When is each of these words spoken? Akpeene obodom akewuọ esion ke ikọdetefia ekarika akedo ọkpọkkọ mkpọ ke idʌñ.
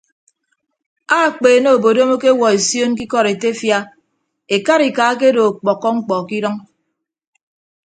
Akpeene 1.23 1.69
obodom 1.75 2.09
akewuọ 2.15 2.47
esion 2.57 2.91
ke 2.97 3.03
ikọdetefia 3.07 3.79
ekarika 4.55 5.01
akedo 5.11 5.41
ọkpọkkọ 5.49 5.89
mkpọ 5.97 6.15
ke 6.27 6.35
idʌñ. 6.39 6.55